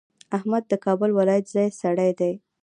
[0.37, 2.33] احمد د کابل ولایت ځای سړی دی.